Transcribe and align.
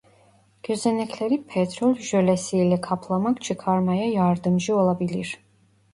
Gözenekleri 0.63 1.43
petrol 1.43 1.95
jölesi 1.99 2.57
ile 2.57 2.81
kaplamak 2.81 3.41
çıkarmaya 3.41 4.09
yardımcı 4.11 4.75
olabilir. 4.77 5.37